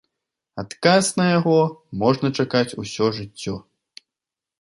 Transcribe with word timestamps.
Адказ 0.61 1.05
на 1.19 1.25
яго 1.37 1.57
можна 2.05 2.27
чакаць 2.39 2.77
усё 2.85 3.05
жыццё. 3.19 3.55